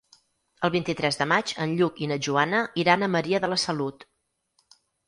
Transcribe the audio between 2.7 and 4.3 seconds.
iran a Maria de la Salut.